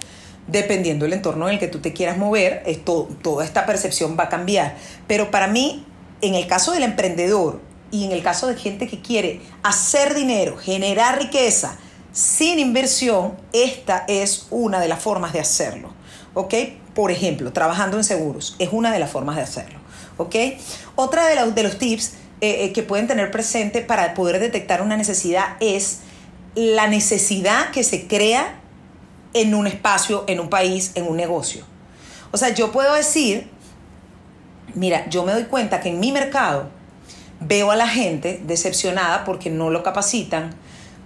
dependiendo 0.47 1.05
del 1.05 1.13
entorno 1.13 1.47
en 1.47 1.55
el 1.55 1.59
que 1.59 1.67
tú 1.67 1.79
te 1.79 1.93
quieras 1.93 2.17
mover, 2.17 2.63
esto, 2.65 3.07
toda 3.21 3.45
esta 3.45 3.65
percepción 3.65 4.17
va 4.19 4.25
a 4.25 4.29
cambiar. 4.29 4.75
Pero 5.07 5.29
para 5.29 5.47
mí, 5.47 5.85
en 6.21 6.35
el 6.35 6.47
caso 6.47 6.71
del 6.71 6.83
emprendedor 6.83 7.61
y 7.91 8.05
en 8.05 8.11
el 8.11 8.23
caso 8.23 8.47
de 8.47 8.55
gente 8.55 8.87
que 8.87 9.01
quiere 9.01 9.41
hacer 9.63 10.13
dinero, 10.13 10.57
generar 10.57 11.19
riqueza 11.19 11.77
sin 12.11 12.59
inversión, 12.59 13.35
esta 13.53 14.05
es 14.07 14.47
una 14.49 14.79
de 14.79 14.87
las 14.87 14.99
formas 14.99 15.33
de 15.33 15.39
hacerlo. 15.39 15.93
¿Ok? 16.33 16.53
Por 16.95 17.11
ejemplo, 17.11 17.53
trabajando 17.53 17.97
en 17.97 18.03
seguros 18.03 18.55
es 18.59 18.69
una 18.71 18.91
de 18.91 18.99
las 18.99 19.11
formas 19.11 19.35
de 19.35 19.43
hacerlo. 19.43 19.79
¿Ok? 20.17 20.35
Otra 20.95 21.27
de 21.27 21.35
los, 21.35 21.53
de 21.53 21.63
los 21.63 21.77
tips 21.77 22.13
eh, 22.41 22.65
eh, 22.65 22.73
que 22.73 22.83
pueden 22.83 23.07
tener 23.07 23.31
presente 23.31 23.81
para 23.81 24.13
poder 24.13 24.39
detectar 24.39 24.81
una 24.81 24.97
necesidad 24.97 25.57
es 25.59 25.99
la 26.55 26.87
necesidad 26.87 27.69
que 27.71 27.83
se 27.83 28.07
crea 28.07 28.56
en 29.41 29.53
un 29.53 29.67
espacio, 29.67 30.23
en 30.27 30.39
un 30.39 30.49
país, 30.49 30.91
en 30.95 31.07
un 31.07 31.17
negocio. 31.17 31.63
O 32.31 32.37
sea, 32.37 32.53
yo 32.53 32.71
puedo 32.71 32.93
decir, 32.93 33.49
mira, 34.73 35.07
yo 35.09 35.23
me 35.23 35.33
doy 35.33 35.43
cuenta 35.45 35.79
que 35.79 35.89
en 35.89 35.99
mi 35.99 36.11
mercado 36.11 36.69
veo 37.39 37.71
a 37.71 37.75
la 37.75 37.87
gente 37.87 38.41
decepcionada 38.45 39.23
porque 39.23 39.49
no 39.49 39.69
lo 39.69 39.83
capacitan, 39.83 40.55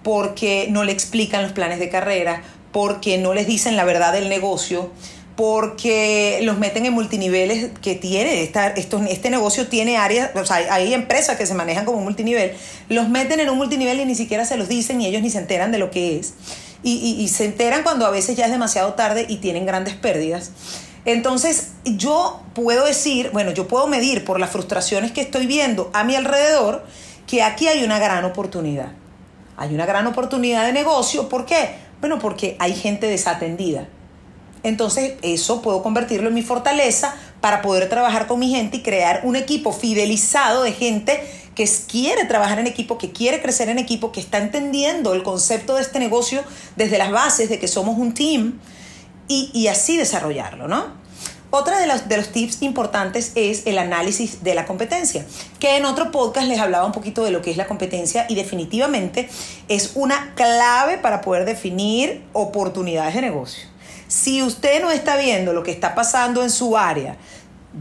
porque 0.03 0.67
no 0.69 0.83
le 0.83 0.91
explican 0.91 1.43
los 1.43 1.51
planes 1.51 1.79
de 1.79 1.89
carrera, 1.89 2.41
porque 2.71 3.17
no 3.17 3.33
les 3.33 3.47
dicen 3.47 3.75
la 3.75 3.83
verdad 3.83 4.13
del 4.13 4.29
negocio, 4.29 4.91
porque 5.35 6.39
los 6.43 6.57
meten 6.57 6.85
en 6.85 6.93
multiniveles 6.93 7.69
que 7.81 7.95
tiene, 7.95 8.43
esta, 8.43 8.67
este 8.67 9.29
negocio 9.29 9.67
tiene 9.67 9.97
áreas, 9.97 10.31
o 10.35 10.45
sea, 10.45 10.57
hay 10.71 10.93
empresas 10.93 11.37
que 11.37 11.45
se 11.45 11.53
manejan 11.53 11.85
como 11.85 11.99
multinivel, 11.99 12.53
los 12.89 13.09
meten 13.09 13.39
en 13.39 13.49
un 13.49 13.57
multinivel 13.57 13.99
y 13.99 14.05
ni 14.05 14.15
siquiera 14.15 14.45
se 14.45 14.57
los 14.57 14.67
dicen 14.67 15.01
y 15.01 15.07
ellos 15.07 15.21
ni 15.21 15.29
se 15.29 15.39
enteran 15.39 15.71
de 15.71 15.79
lo 15.79 15.91
que 15.91 16.19
es 16.19 16.33
y, 16.83 17.27
se 17.27 17.45
enteran 17.45 17.83
cuando 17.83 18.05
a 18.05 18.09
veces 18.09 18.35
ya 18.35 18.45
es 18.45 18.51
demasiado 18.51 18.93
tarde 18.93 19.25
y 19.27 19.37
tienen 19.37 19.65
grandes 19.65 19.93
pérdidas. 19.95 20.51
Entonces, 21.05 21.71
yo 21.83 22.41
puedo 22.53 22.85
decir, 22.85 23.29
bueno, 23.33 23.51
yo 23.51 23.67
puedo 23.67 23.87
medir 23.87 24.23
por 24.25 24.39
las 24.39 24.49
frustraciones 24.49 25.11
que 25.11 25.21
estoy 25.21 25.47
viendo 25.47 25.89
a 25.93 26.03
mi 26.03 26.15
alrededor 26.15 26.85
que 27.27 27.43
aquí 27.43 27.67
hay 27.67 27.83
una 27.83 27.99
gran 27.99 28.25
oportunidad. 28.25 28.91
Hay 29.57 29.73
una 29.73 29.85
gran 29.85 30.07
oportunidad 30.07 30.65
de 30.65 30.73
negocio. 30.73 31.29
¿Por 31.29 31.45
qué? 31.45 31.75
Bueno, 31.99 32.19
porque 32.19 32.55
hay 32.59 32.73
gente 32.73 33.07
desatendida. 33.07 33.87
Entonces, 34.63 35.13
eso 35.21 35.61
puedo 35.61 35.81
convertirlo 35.81 36.27
en 36.27 36.35
mi 36.35 36.43
fortaleza 36.43 37.15
para 37.41 37.61
poder 37.61 37.89
trabajar 37.89 38.27
con 38.27 38.39
mi 38.39 38.49
gente 38.49 38.77
y 38.77 38.81
crear 38.81 39.21
un 39.23 39.35
equipo 39.35 39.71
fidelizado 39.71 40.63
de 40.63 40.71
gente 40.71 41.21
que 41.55 41.69
quiere 41.87 42.25
trabajar 42.25 42.59
en 42.59 42.67
equipo, 42.67 42.97
que 42.97 43.11
quiere 43.11 43.41
crecer 43.41 43.69
en 43.69 43.79
equipo, 43.79 44.11
que 44.11 44.19
está 44.19 44.37
entendiendo 44.37 45.13
el 45.13 45.23
concepto 45.23 45.75
de 45.75 45.81
este 45.81 45.99
negocio 45.99 46.43
desde 46.75 46.97
las 46.97 47.11
bases 47.11 47.49
de 47.49 47.59
que 47.59 47.67
somos 47.67 47.97
un 47.97 48.13
team 48.13 48.59
y, 49.27 49.67
así 49.67 49.95
desarrollarlo, 49.95 50.67
¿no? 50.67 50.99
Otra 51.51 51.79
de 51.79 51.87
los, 51.87 52.07
de 52.09 52.17
los 52.17 52.29
tips 52.29 52.61
importantes 52.61 53.31
es 53.35 53.65
el 53.65 53.77
análisis 53.77 54.43
de 54.43 54.55
la 54.55 54.65
competencia, 54.65 55.25
que 55.59 55.77
en 55.77 55.85
otro 55.85 56.11
podcast 56.11 56.47
les 56.47 56.59
hablaba 56.59 56.85
un 56.85 56.91
poquito 56.91 57.23
de 57.23 57.31
lo 57.31 57.41
que 57.41 57.51
es 57.51 57.57
la 57.57 57.67
competencia 57.67 58.25
y 58.29 58.35
definitivamente 58.35 59.29
es 59.67 59.91
una 59.95 60.33
clave 60.35 60.97
para 60.97 61.21
poder 61.21 61.45
definir 61.45 62.23
oportunidades 62.33 63.15
de 63.15 63.21
negocio. 63.21 63.67
Si 64.07 64.43
usted 64.43 64.81
no 64.81 64.91
está 64.91 65.15
viendo 65.15 65.53
lo 65.53 65.63
que 65.63 65.71
está 65.71 65.95
pasando 65.95 66.43
en 66.43 66.49
su 66.49 66.77
área, 66.77 67.17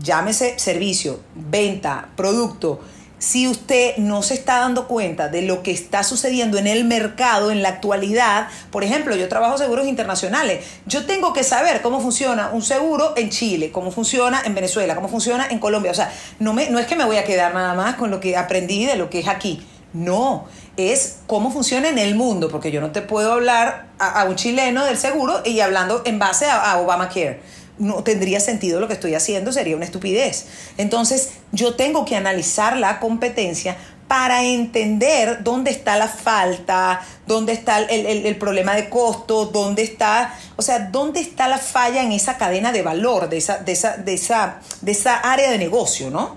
llámese 0.01 0.59
servicio, 0.59 1.21
venta, 1.35 2.11
producto, 2.17 2.81
si 3.21 3.47
usted 3.47 3.99
no 3.99 4.23
se 4.23 4.33
está 4.33 4.61
dando 4.61 4.89
cuenta 4.89 5.29
de 5.29 5.43
lo 5.43 5.63
que 5.63 5.71
está 5.71 6.03
sucediendo 6.03 6.57
en 6.57 6.67
el 6.67 6.85
mercado 6.85 7.51
en 7.51 7.63
la 7.63 7.69
actualidad, 7.69 8.49
por 8.71 8.83
ejemplo, 8.83 9.15
yo 9.15 9.29
trabajo 9.29 9.59
seguros 9.59 9.87
internacionales, 9.87 10.65
yo 10.87 11.05
tengo 11.05 11.35
que 11.35 11.45
saber 11.45 11.83
cómo 11.83 12.01
funciona 12.01 12.49
un 12.51 12.63
seguro 12.63 13.13
en 13.17 13.29
Chile, 13.29 13.71
cómo 13.73 13.93
funciona 13.93 14.41
en 14.45 14.55
Venezuela, 14.55 14.95
cómo 14.95 15.09
funciona 15.09 15.47
en 15.49 15.59
Colombia. 15.59 15.91
O 15.91 15.95
sea, 15.95 16.11
no, 16.39 16.55
me, 16.55 16.71
no 16.71 16.79
es 16.79 16.87
que 16.87 16.97
me 16.97 17.05
voy 17.05 17.19
a 17.19 17.25
quedar 17.25 17.53
nada 17.53 17.75
más 17.75 17.97
con 17.97 18.11
lo 18.11 18.21
que 18.21 18.39
aprendí 18.39 18.87
de 18.87 18.97
lo 18.97 19.11
que 19.11 19.21
es 19.21 19.29
aquí. 19.29 19.67
No, 19.93 20.47
es 20.79 21.19
cómo 21.27 21.51
funciona 21.51 21.89
en 21.91 21.99
el 21.99 22.15
mundo, 22.15 22.49
porque 22.49 22.71
yo 22.71 22.81
no 22.81 22.91
te 22.91 23.03
puedo 23.03 23.35
hablar 23.35 23.89
a, 23.99 24.25
un 24.25 24.37
chileno 24.37 24.85
del 24.87 24.97
seguro 24.97 25.43
y 25.45 25.61
hablando 25.61 26.01
en 26.07 26.19
base 26.19 26.47
a, 26.47 26.73
a 26.73 26.81
Obamacare 26.81 27.43
no 27.81 28.05
tendría 28.05 28.39
sentido 28.39 28.79
lo 28.79 28.87
que 28.87 28.95
estoy 28.95 29.15
haciendo, 29.15 29.53
sería 29.53 29.75
una 29.75 29.87
estupidez. 29.87 30.47
Entonces 30.77 31.31
yo 31.51 31.75
tengo 31.75 32.05
que 32.05 32.15
analizar 32.15 32.77
la 32.77 33.01
competencia 33.01 33.77
para 34.07 34.45
entender 34.45 35.43
dónde 35.43 35.71
está 35.71 35.97
la 35.97 36.09
falta, 36.09 37.01
dónde 37.27 37.53
está 37.53 37.79
el, 37.79 38.37
problema 38.37 38.75
de 38.75 38.89
costo, 38.89 39.47
dónde 39.47 39.83
está, 39.83 40.35
o 40.57 40.63
sea, 40.63 40.91
dónde 40.91 41.21
está 41.21 41.49
la 41.49 41.59
falla 41.59 42.03
en 42.03 42.13
esa 42.13 42.37
cadena 42.37 42.73
de 42.73 42.83
valor, 42.83 43.29
de 43.29 43.39
esa, 43.39 43.59
de 43.59 43.73
esa, 43.73 43.97
de 43.97 44.15
esa, 44.15 44.61
de 44.81 44.93
esa 44.93 45.15
área 45.15 45.51
de 45.51 45.59
negocio, 45.59 46.11
¿no? 46.11 46.37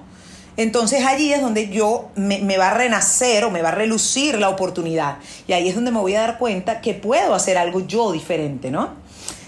Entonces 0.55 1.03
allí 1.03 1.33
es 1.33 1.41
donde 1.41 1.69
yo 1.69 2.11
me, 2.15 2.37
me, 2.39 2.57
va 2.57 2.69
a 2.69 2.73
renacer 2.75 3.43
o 3.43 3.49
me 3.49 3.63
va 3.63 3.69
a 3.69 3.75
relucir 3.75 4.37
la 4.37 4.49
oportunidad. 4.49 5.17
Y 5.47 5.53
ahí 5.53 5.67
es 5.67 5.73
donde 5.73 5.89
me 5.89 5.99
voy 5.99 6.13
a 6.13 6.21
dar 6.21 6.37
cuenta 6.37 6.79
que 6.79 6.93
puedo 6.93 7.33
hacer 7.33 7.57
algo 7.57 7.79
yo 7.79 8.11
diferente, 8.11 8.69
¿no? 8.69 9.02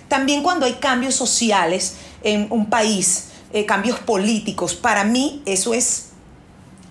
También 0.07 0.43
cuando 0.43 0.65
hay 0.65 0.73
cambios 0.73 1.15
sociales 1.15 1.95
en 2.23 2.47
un 2.49 2.69
país, 2.69 3.29
eh, 3.53 3.65
cambios 3.65 3.99
políticos, 3.99 4.75
para 4.75 5.03
mí 5.03 5.41
eso 5.45 5.73
es, 5.73 6.09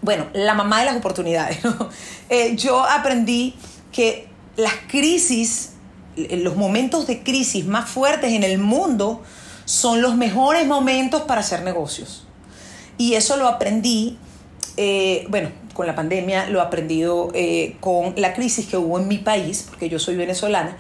bueno, 0.03 0.27
la 0.33 0.55
mamá 0.55 0.81
de 0.81 0.87
las 0.87 0.97
oportunidades. 0.97 1.59
Eh, 2.31 2.57
yo 2.57 2.83
aprendí 2.83 3.55
que 3.93 4.29
las 4.57 4.73
crisis, 4.89 5.73
los 6.17 6.57
momentos 6.57 7.07
de 7.07 7.23
crisis 7.23 7.67
más 7.67 7.91
fuertes 7.91 8.33
en 8.33 8.45
el 8.45 8.57
mundo 8.57 9.23
son 9.67 10.01
los 10.01 10.17
mejores 10.17 10.67
momentos 10.67 11.23
para 11.23 11.43
hacer 11.43 11.63
negocios. 11.63 12.27
Y 12.97 13.13
eso 13.13 13.37
lo 13.37 13.47
aprendí, 13.47 14.17
eh, 14.79 15.27
bueno, 15.29 15.51
con 15.75 15.87
la 15.87 15.95
pandemia, 15.95 16.49
lo 16.49 16.61
he 16.61 16.63
aprendido 16.63 17.31
con 17.81 18.15
la 18.17 18.33
crisis 18.33 18.67
que 18.67 18.79
hubo 18.79 18.99
en 18.99 19.07
mi 19.07 19.19
país, 19.19 19.67
porque 19.69 19.91
yo 19.91 19.99
soy 19.99 20.17
venezolana 20.17 20.79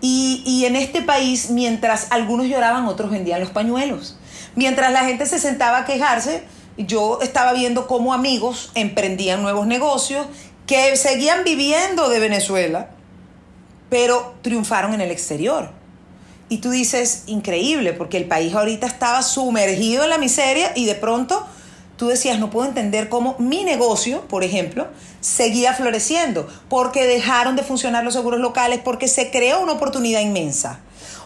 y, 0.00 0.64
en 0.66 0.76
este 0.76 1.02
país, 1.02 1.50
mientras 1.50 2.08
algunos 2.10 2.46
lloraban, 2.46 2.86
otros 2.86 3.10
vendían 3.10 3.40
los 3.40 3.50
pañuelos. 3.50 4.16
Mientras 4.54 4.92
la 4.92 5.04
gente 5.04 5.26
se 5.26 5.38
sentaba 5.38 5.78
a 5.78 5.84
quejarse, 5.84 6.44
yo 6.76 7.20
estaba 7.22 7.52
viendo 7.52 7.86
cómo 7.86 8.12
amigos 8.12 8.70
emprendían 8.74 9.42
nuevos 9.42 9.66
negocios 9.66 10.26
que 10.66 10.96
seguían 10.96 11.44
viviendo 11.44 12.08
de 12.08 12.18
Venezuela, 12.20 12.90
pero 13.88 14.34
triunfaron 14.42 14.94
en 14.94 15.00
el 15.00 15.10
exterior. 15.10 15.70
Y 16.48 16.58
tú 16.58 16.70
dices, 16.70 17.24
increíble, 17.26 17.92
porque 17.92 18.18
el 18.18 18.26
país 18.26 18.54
ahorita 18.54 18.86
estaba 18.86 19.22
sumergido 19.22 20.04
en 20.04 20.10
la 20.10 20.18
miseria 20.18 20.72
y 20.76 20.84
de 20.84 20.94
pronto 20.94 21.46
tú 21.96 22.08
decías, 22.08 22.38
no 22.38 22.50
puedo 22.50 22.68
entender 22.68 23.08
cómo 23.08 23.36
mi 23.38 23.64
negocio, 23.64 24.22
por 24.28 24.44
ejemplo, 24.44 24.88
seguía 25.20 25.74
floreciendo, 25.74 26.48
porque 26.68 27.04
dejaron 27.06 27.56
de 27.56 27.62
funcionar 27.62 28.04
los 28.04 28.14
seguros 28.14 28.40
locales, 28.40 28.80
porque 28.84 29.08
se 29.08 29.30
creó 29.30 29.60
una 29.60 29.72
oportunidad 29.72 30.20
inmensa. 30.20 30.80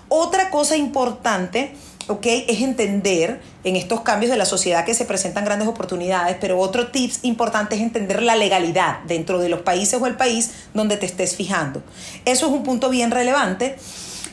Otra 0.09 0.51
cosa 0.51 0.77
importante, 0.77 1.73
¿ok? 2.09 2.27
Es 2.49 2.61
entender 2.63 3.41
en 3.63 3.77
estos 3.77 4.01
cambios 4.01 4.31
de 4.31 4.39
la 4.39 4.47
sociedad 4.47 4.85
que 4.85 4.95
se 4.95 5.05
presentan 5.05 5.45
grandes 5.45 5.69
oportunidades, 5.69 6.37
pero 6.41 6.59
otro 6.59 6.89
tips 6.89 7.21
importante 7.23 7.77
es 7.77 7.83
entender 7.83 8.23
la 8.23 8.37
legalidad 8.37 9.01
dentro 9.05 9.39
de 9.39 9.49
los 9.49 9.61
países 9.61 10.01
o 10.01 10.07
el 10.07 10.17
país 10.17 10.51
donde 10.75 10.97
te 10.97 11.07
estés 11.07 11.37
fijando. 11.37 11.83
Eso 12.25 12.47
es 12.47 12.53
un 12.53 12.63
punto 12.63 12.91
bien 12.91 13.11
relevante. 13.11 13.77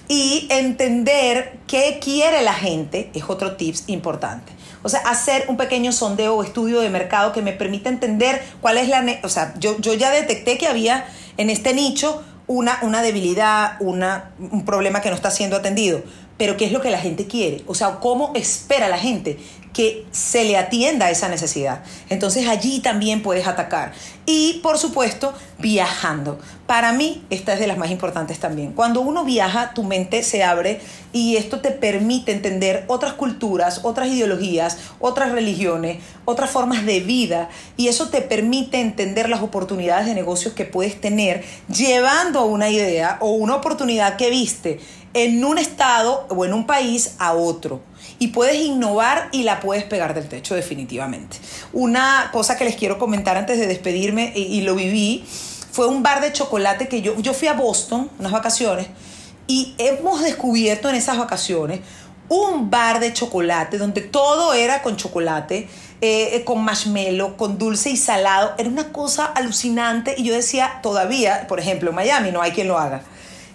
Y 0.09 0.47
entender 0.49 1.59
qué 1.67 1.99
quiere 2.01 2.41
la 2.41 2.53
gente 2.53 3.11
es 3.13 3.25
otro 3.27 3.57
tips 3.57 3.83
importante. 3.87 4.56
O 4.83 4.89
sea, 4.89 4.99
hacer 5.01 5.45
un 5.47 5.57
pequeño 5.57 5.91
sondeo 5.91 6.35
o 6.35 6.43
estudio 6.43 6.79
de 6.79 6.89
mercado 6.89 7.33
que 7.33 7.41
me 7.41 7.53
permita 7.53 7.89
entender 7.89 8.41
cuál 8.61 8.77
es 8.77 8.87
la... 8.89 9.03
O 9.23 9.29
sea, 9.29 9.53
yo, 9.59 9.77
yo 9.79 9.93
ya 9.93 10.11
detecté 10.11 10.57
que 10.57 10.67
había 10.67 11.05
en 11.37 11.49
este 11.49 11.73
nicho 11.73 12.23
una, 12.47 12.79
una 12.81 13.01
debilidad, 13.01 13.73
una, 13.79 14.31
un 14.39 14.65
problema 14.65 15.01
que 15.01 15.09
no 15.09 15.15
está 15.15 15.31
siendo 15.31 15.57
atendido. 15.57 16.01
Pero 16.37 16.55
¿qué 16.55 16.65
es 16.65 16.71
lo 16.71 16.81
que 16.81 16.91
la 16.91 16.99
gente 16.99 17.27
quiere? 17.27 17.63
O 17.67 17.75
sea, 17.75 17.95
¿cómo 17.99 18.31
espera 18.35 18.89
la 18.89 18.99
gente 18.99 19.37
que 19.73 20.05
se 20.11 20.43
le 20.43 20.57
atienda 20.57 21.07
a 21.07 21.11
esa 21.11 21.29
necesidad? 21.29 21.83
Entonces 22.09 22.47
allí 22.47 22.79
también 22.79 23.23
puedes 23.23 23.47
atacar. 23.47 23.93
Y 24.25 24.59
por 24.61 24.77
supuesto, 24.77 25.33
viajando. 25.57 26.39
Para 26.67 26.91
mí, 26.91 27.23
esta 27.29 27.53
es 27.53 27.59
de 27.59 27.67
las 27.67 27.77
más 27.77 27.89
importantes 27.89 28.39
también. 28.39 28.73
Cuando 28.73 29.01
uno 29.01 29.23
viaja, 29.23 29.73
tu 29.73 29.83
mente 29.83 30.21
se 30.21 30.43
abre 30.43 30.81
y 31.13 31.37
esto 31.37 31.61
te 31.61 31.71
permite 31.71 32.33
entender 32.33 32.83
otras 32.87 33.13
culturas, 33.13 33.81
otras 33.83 34.09
ideologías, 34.09 34.77
otras 34.99 35.31
religiones, 35.31 36.03
otras 36.25 36.49
formas 36.49 36.85
de 36.85 36.99
vida. 36.99 37.49
Y 37.77 37.87
eso 37.87 38.09
te 38.09 38.21
permite 38.21 38.81
entender 38.81 39.29
las 39.29 39.41
oportunidades 39.41 40.05
de 40.05 40.13
negocios 40.13 40.53
que 40.53 40.65
puedes 40.65 40.99
tener 40.99 41.43
llevando 41.73 42.45
una 42.45 42.69
idea 42.69 43.17
o 43.21 43.31
una 43.31 43.55
oportunidad 43.55 44.17
que 44.17 44.29
viste 44.29 44.79
en 45.17 45.43
un 45.43 45.57
estado 45.57 46.27
o 46.29 46.45
en 46.45 46.53
un 46.53 46.67
país 46.67 47.15
a 47.17 47.33
otro. 47.33 47.81
Y 48.19 48.27
puedes 48.27 48.55
innovar 48.61 49.29
y 49.31 49.43
la 49.43 49.59
puedes 49.59 49.83
pegar 49.83 50.13
del 50.13 50.27
techo 50.27 50.53
definitivamente. 50.53 51.37
Una 51.73 52.29
cosa 52.31 52.55
que 52.55 52.65
les 52.65 52.75
quiero 52.75 52.99
comentar 52.99 53.35
antes 53.35 53.57
de 53.57 53.65
despedirme 53.65 54.31
y, 54.35 54.61
lo 54.61 54.75
viví 54.75 55.25
fue 55.71 55.87
un 55.87 56.03
bar 56.03 56.21
de 56.21 56.31
chocolate 56.31 56.87
que 56.87 57.01
yo, 57.01 57.19
yo 57.19 57.33
fui 57.33 57.47
a 57.47 57.53
Boston, 57.53 58.11
unas 58.19 58.31
vacaciones, 58.31 58.87
y 59.47 59.73
hemos 59.79 60.21
descubierto 60.21 60.87
en 60.87 60.95
esas 60.95 61.17
vacaciones 61.17 61.79
un 62.29 62.69
bar 62.69 62.99
de 62.99 63.13
chocolate 63.13 63.77
donde 63.77 64.01
todo 64.01 64.53
era 64.53 64.83
con 64.83 64.97
chocolate, 64.97 65.67
eh, 66.01 66.43
con 66.45 66.63
marshmallow, 66.63 67.37
con 67.37 67.57
dulce 67.57 67.89
y 67.89 67.97
salado. 67.97 68.53
Era 68.59 68.69
una 68.69 68.91
cosa 68.91 69.25
alucinante 69.25 70.13
y 70.15 70.23
yo 70.23 70.33
decía, 70.33 70.79
todavía, 70.83 71.47
por 71.47 71.59
ejemplo, 71.59 71.89
en 71.89 71.95
Miami 71.95 72.31
no 72.31 72.41
hay 72.41 72.51
quien 72.51 72.67
lo 72.67 72.77
haga. 72.77 73.01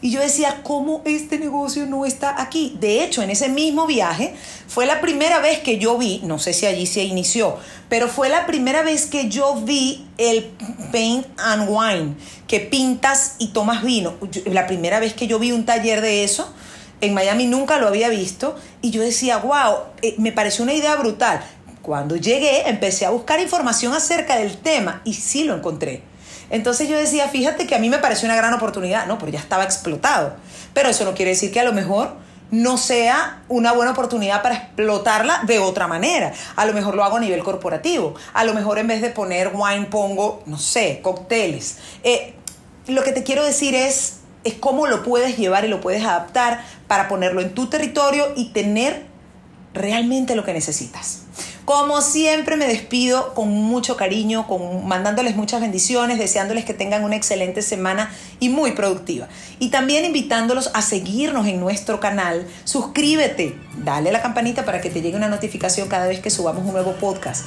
Y 0.03 0.11
yo 0.11 0.21
decía, 0.21 0.63
¿cómo 0.65 1.01
este 1.05 1.39
negocio 1.39 1.87
no 1.87 2.05
está 2.05 2.43
aquí? 2.43 2.77
De 2.81 3.05
hecho, 3.05 3.23
en 3.23 3.31
ese 3.31 3.49
mismo 3.49 3.87
viaje 3.87 4.35
fue 4.67 4.85
la 4.85 5.01
primera 5.01 5.39
vez 5.39 5.61
que 5.61 5.79
yo 5.79 5.97
vi, 5.97 6.21
no 6.25 6.41
sé 6.41 6.53
si 6.53 6.67
allí 6.67 6.87
se 6.87 7.05
inició, 7.05 7.57
pero 7.89 8.09
fue 8.09 8.29
la 8.29 8.45
primera 8.45 8.83
vez 8.83 9.07
que 9.07 9.29
yo 9.29 9.55
vi 9.55 10.05
el 10.19 10.51
paint 10.91 11.25
and 11.39 11.69
wine, 11.69 12.15
que 12.49 12.59
pintas 12.59 13.37
y 13.39 13.53
tomas 13.53 13.85
vino. 13.85 14.15
La 14.47 14.67
primera 14.67 14.99
vez 14.99 15.15
que 15.15 15.29
yo 15.29 15.39
vi 15.39 15.53
un 15.53 15.65
taller 15.65 16.01
de 16.01 16.25
eso, 16.25 16.53
en 17.01 17.15
Miami 17.15 17.47
nunca 17.47 17.79
lo 17.79 17.87
había 17.87 18.09
visto, 18.09 18.57
y 18.81 18.91
yo 18.91 19.03
decía, 19.03 19.39
wow, 19.39 19.85
eh, 20.03 20.17
me 20.19 20.33
pareció 20.33 20.65
una 20.65 20.75
idea 20.75 20.97
brutal. 20.97 21.45
Cuando 21.81 22.17
llegué, 22.17 22.69
empecé 22.69 23.07
a 23.07 23.11
buscar 23.11 23.39
información 23.39 23.95
acerca 23.95 24.37
del 24.37 24.57
tema 24.57 25.01
y 25.05 25.15
sí 25.15 25.45
lo 25.45 25.55
encontré. 25.55 26.03
Entonces 26.53 26.87
yo 26.87 26.97
decía, 26.97 27.29
fíjate 27.29 27.67
que 27.67 27.75
a 27.75 27.79
mí 27.79 27.89
me 27.89 27.99
pareció 27.99 28.27
una 28.27 28.37
gran 28.37 28.53
oportunidad, 28.53 29.07
no, 29.07 29.19
pero 29.19 29.33
ya 29.33 29.41
estaba 29.41 29.65
explotado. 29.65 30.37
Pero 30.75 30.91
eso 30.91 31.05
no 31.05 31.15
quiere 31.15 31.31
decir 31.31 31.51
que 31.51 31.59
a 31.59 31.65
lo 31.65 31.73
mejor 31.73 32.15
no 32.51 32.77
sea 32.77 33.43
una 33.49 33.73
buena 33.73 33.93
oportunidad 33.93 34.43
para 34.43 34.57
explotarla 34.57 35.41
de 35.47 35.59
otra 35.59 35.89
manera. 35.89 36.35
A 36.55 36.67
lo 36.67 36.75
mejor 36.75 36.95
lo 36.95 37.03
hago 37.03 37.17
a 37.17 37.21
nivel 37.21 37.43
corporativo. 37.43 38.15
A 38.35 38.45
lo 38.45 38.53
mejor 38.53 38.79
en 38.79 38.87
vez 38.87 39.01
de 39.01 39.09
poner 39.09 39.53
wine 39.55 39.87
pongo, 39.87 40.43
no 40.45 40.59
sé, 40.59 41.01
cócteles. 41.03 41.79
Eh, 42.05 42.35
lo 42.87 43.03
que 43.03 43.13
te 43.13 43.23
quiero 43.23 43.43
decir 43.43 43.75
es, 43.75 44.19
es 44.45 44.53
cómo 44.53 44.87
lo 44.87 45.03
puedes 45.03 45.39
llevar 45.39 45.65
y 45.65 45.69
lo 45.69 45.81
puedes 45.81 46.05
adaptar 46.05 46.63
para 46.87 47.09
ponerlo 47.09 47.41
en 47.41 47.55
tu 47.55 47.69
territorio 47.69 48.31
y 48.37 48.51
tener 48.51 49.07
realmente 49.73 50.37
lo 50.37 50.45
que 50.45 50.53
necesitas. 50.53 51.23
Como 51.65 52.03
siempre 52.03 52.57
me 52.57 52.67
despido 52.67 53.35
con 53.35 53.49
mucho 53.49 53.97
cariño, 53.97 54.49
con, 54.49 54.87
mandándoles 54.87 55.37
muchas 55.37 55.61
bendiciones, 55.61 56.19
deseándoles 56.19 56.65
que 56.65 56.75
tengan 56.75 57.05
una 57.05 57.15
excelente 57.15 57.63
semana 57.63 58.11
y 58.41 58.49
muy 58.49 58.73
productiva. 58.73 59.29
Y 59.61 59.71
también 59.71 60.05
invitándolos 60.05 60.71
a 60.75 60.83
seguirnos 60.83 61.47
en 61.47 61.61
nuestro 61.61 62.01
canal. 62.01 62.47
Suscríbete, 62.65 63.57
dale 63.85 64.11
a 64.11 64.13
la 64.13 64.23
campanita 64.23 64.65
para 64.65 64.81
que 64.81 64.91
te 64.91 65.03
llegue 65.03 65.17
una 65.17 65.29
notificación 65.29 65.89
cada 65.89 66.09
vez 66.09 66.21
que 66.21 66.31
subamos 66.31 66.65
un 66.65 66.73
nuevo 66.73 66.95
podcast. 66.95 67.45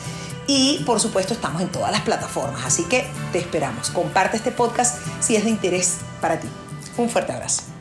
Y 0.47 0.81
por 0.85 0.99
supuesto 0.99 1.33
estamos 1.33 1.61
en 1.61 1.69
todas 1.69 1.91
las 1.91 2.01
plataformas, 2.01 2.65
así 2.65 2.83
que 2.83 3.05
te 3.33 3.39
esperamos. 3.39 3.89
Comparte 3.89 4.37
este 4.37 4.51
podcast 4.51 4.97
si 5.19 5.35
es 5.35 5.43
de 5.43 5.49
interés 5.49 5.97
para 6.21 6.39
ti. 6.39 6.47
Un 6.97 7.09
fuerte 7.09 7.33
abrazo. 7.33 7.74